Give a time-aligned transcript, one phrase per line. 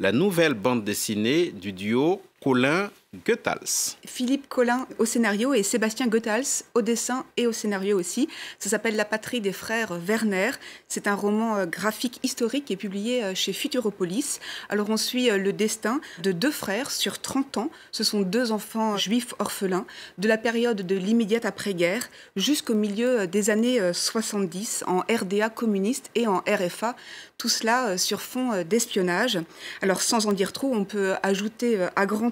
[0.00, 2.90] la nouvelle bande dessinée du duo Colin
[3.26, 3.96] Goethals.
[4.06, 8.28] Philippe Collin au scénario et Sébastien Goethals au dessin et au scénario aussi.
[8.60, 10.52] Ça s'appelle La patrie des frères Werner.
[10.86, 14.38] C'est un roman euh, graphique historique est publié euh, chez Futuropolis.
[14.68, 17.70] Alors on suit euh, le destin de deux frères sur 30 ans.
[17.90, 19.86] Ce sont deux enfants juifs orphelins
[20.18, 26.28] de la période de l'immédiate après-guerre jusqu'au milieu des années 70 en RDA communiste et
[26.28, 26.94] en RFA.
[27.38, 29.38] Tout cela sur fond d'espionnage.
[29.82, 32.29] Alors sans en dire trop, on peut ajouter à grands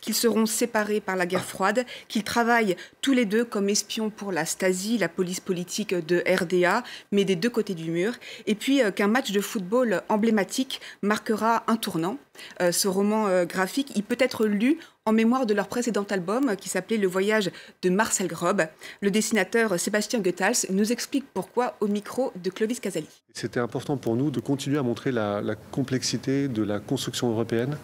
[0.00, 4.32] qu'ils seront séparés par la guerre froide, qu'ils travaillent tous les deux comme espions pour
[4.32, 6.82] la Stasi, la police politique de RDA,
[7.12, 8.12] mais des deux côtés du mur,
[8.46, 12.18] et puis euh, qu'un match de football emblématique marquera un tournant.
[12.60, 16.56] Euh, ce roman euh, graphique, il peut être lu en mémoire de leur précédent album
[16.56, 17.50] qui s'appelait Le voyage
[17.82, 18.66] de Marcel Grob.
[19.00, 23.06] Le dessinateur Sébastien Goethals nous explique pourquoi au micro de Clovis Casali.
[23.32, 27.76] C'était important pour nous de continuer à montrer la complexité de la construction européenne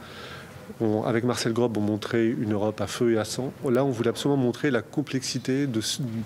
[1.07, 3.53] avec Marcel Grob, on montrait une Europe à feu et à sang.
[3.69, 5.81] Là, on voulait absolument montrer la complexité de,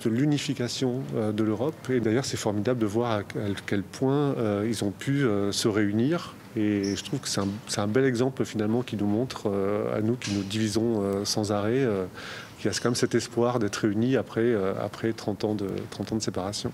[0.06, 1.74] l'unification euh, de l'Europe.
[1.90, 3.22] Et d'ailleurs, c'est formidable de voir à
[3.66, 6.34] quel point euh, ils ont pu euh, se réunir.
[6.56, 9.52] Et je trouve que c'est un, bel exemple finalement qui nous montre,
[9.94, 11.86] à nous qui nous divisons sans arrêt,
[12.56, 16.12] qu'il y a quand même cet espoir d'être réunis après, après 30, ans de, 30
[16.12, 16.72] ans de séparation.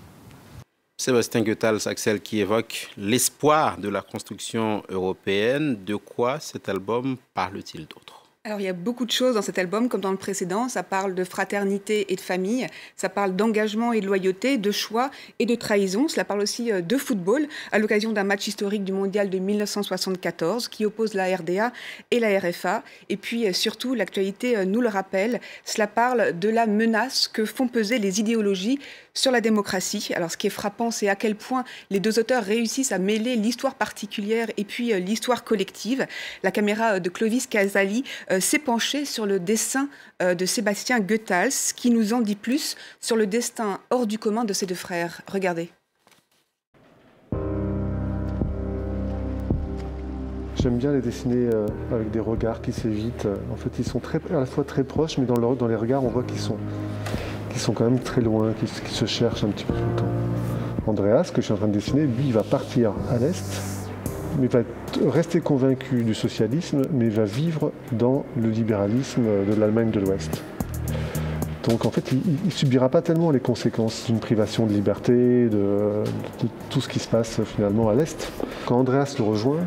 [0.97, 5.83] Sébastien Goethals, Axel, qui évoque l'espoir de la construction européenne.
[5.83, 8.22] De quoi cet album parle-t-il d'autre?
[8.45, 10.67] Alors il y a beaucoup de choses dans cet album, comme dans le précédent.
[10.67, 15.11] Ça parle de fraternité et de famille, ça parle d'engagement et de loyauté, de choix
[15.39, 16.09] et de trahison.
[16.09, 20.67] Cela parle aussi euh, de football, à l'occasion d'un match historique du Mondial de 1974
[20.67, 21.71] qui oppose la RDA
[22.11, 22.83] et la RFA.
[23.07, 27.45] Et puis euh, surtout, l'actualité euh, nous le rappelle, cela parle de la menace que
[27.45, 28.77] font peser les idéologies
[29.13, 30.11] sur la démocratie.
[30.17, 33.37] Alors ce qui est frappant, c'est à quel point les deux auteurs réussissent à mêler
[33.37, 36.07] l'histoire particulière et puis l'histoire collective.
[36.41, 38.03] La caméra de Clovis Casali
[38.39, 39.89] s'est penché sur le dessin
[40.21, 44.45] euh, de Sébastien Goethals, qui nous en dit plus sur le destin hors du commun
[44.45, 45.21] de ces deux frères.
[45.27, 45.69] Regardez.
[50.55, 53.27] J'aime bien les dessiner euh, avec des regards qui s'évitent.
[53.51, 56.09] En fait, ils sont très, à la fois très proches, mais dans, les regards, on
[56.09, 56.57] voit qu'ils sont,
[57.57, 60.11] sont quand même très loin, qu'ils se cherchent un petit peu tout le temps.
[60.87, 63.82] Andreas, que je suis en train de dessiner, lui, il va partir à l'est
[64.39, 64.59] mais va
[65.07, 70.41] rester convaincu du socialisme, mais va vivre dans le libéralisme de l'Allemagne de l'Ouest.
[71.67, 76.03] Donc en fait, il ne subira pas tellement les conséquences d'une privation de liberté, de,
[76.69, 78.31] tout ce qui se passe finalement à l'Est.
[78.65, 79.61] Quand Andreas le rejoint,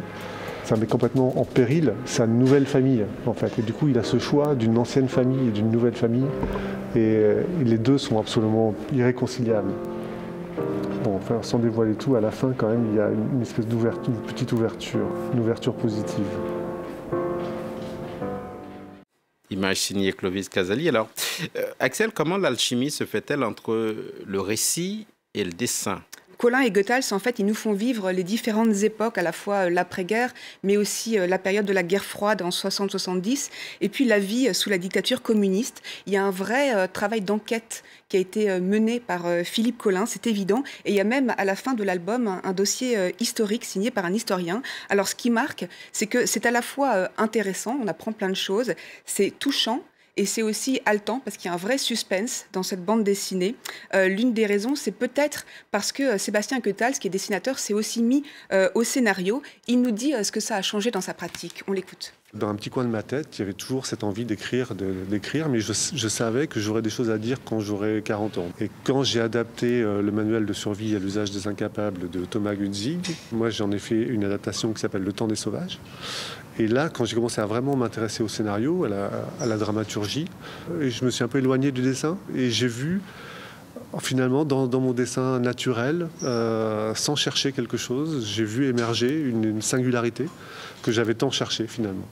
[0.64, 3.58] ça met complètement en péril sa nouvelle famille, en fait.
[3.58, 6.26] Et du coup, il a ce choix d'une ancienne famille et d'une nouvelle famille.
[6.96, 7.18] Et
[7.64, 9.72] les deux sont absolument irréconciliables
[11.42, 14.22] sans dévoiler tout, à la fin, quand même, il y a une, espèce d'ouverture, une
[14.22, 16.26] petite ouverture, une ouverture positive.
[19.50, 20.88] Image signée Clovis Casali.
[20.88, 21.08] Alors,
[21.56, 23.94] euh, Axel, comment l'alchimie se fait-elle entre
[24.26, 26.02] le récit et le dessin?
[26.38, 29.66] Colin et Goethals, en fait, ils nous font vivre les différentes époques, à la fois
[29.66, 33.48] euh, l'après-guerre, mais aussi euh, la période de la guerre froide en 60-70,
[33.80, 35.82] et puis la vie euh, sous la dictature communiste.
[36.06, 40.26] Il y a un vrai travail d'enquête qui a été mené par Philippe Collin, c'est
[40.26, 43.90] évident, et il y a même à la fin de l'album un, dossier historique signé
[43.90, 44.62] par un historien.
[44.88, 48.36] Alors, ce qui marque, c'est que c'est à la fois intéressant, on apprend plein de
[48.36, 48.74] choses,
[49.04, 49.82] c'est touchant,
[50.16, 53.54] et c'est aussi haletant parce qu'il y a un vrai suspense dans cette bande dessinée.
[53.94, 57.74] Euh, l'une des raisons, c'est peut-être parce que euh, Sébastien Quetals, qui est dessinateur, s'est
[57.74, 58.22] aussi mis
[58.52, 59.42] euh, au scénario.
[59.66, 61.62] Il nous dit ce que ça a changé dans sa pratique.
[61.68, 62.14] On l'écoute.
[62.38, 64.74] Dans un petit coin de ma tête, il y avait toujours cette envie d'écrire,
[65.08, 68.48] d'écrire, mais je, savais que j'aurais des choses à dire quand j'aurais 40 ans.
[68.60, 73.16] Et quand j'ai adapté le manuel de survie à l'usage des incapables de Thomas Gunzig,
[73.32, 75.78] moi j'en ai fait une adaptation qui s'appelle Le temps des sauvages.
[76.58, 80.26] Et là, quand j'ai commencé à vraiment m'intéresser au scénario, à la, dramaturgie,
[80.80, 83.02] je me suis un peu éloigné du dessin et j'ai vu
[84.00, 90.26] finalement dans, mon dessin naturel, euh, sans chercher quelque chose, j'ai vu émerger une singularité
[90.82, 92.06] que j'avais tant cherché finalement.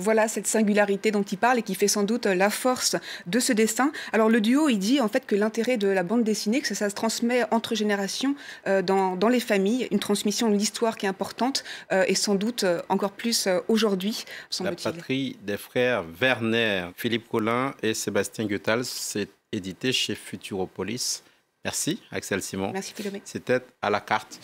[0.00, 3.52] Voilà cette singularité dont il parle et qui fait sans doute la force de ce
[3.52, 3.92] dessin.
[4.12, 6.88] Alors le duo, il dit en fait que l'intérêt de la bande dessinée, que ça,
[6.88, 8.34] se transmet entre générations
[8.66, 12.64] euh, dans, les familles, une transmission de l'histoire qui est importante euh, et sans doute
[12.64, 14.24] euh, encore plus aujourd'hui.
[14.60, 21.22] La patrie des frères Werner, Philippe Collin et Sébastien Goethals, c'est édité chez Futuropolis.
[21.64, 22.70] Merci Axel Simon.
[22.72, 23.20] Merci Philomé.
[23.24, 24.40] C'était à la carte.